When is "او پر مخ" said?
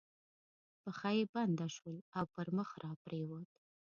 2.17-2.69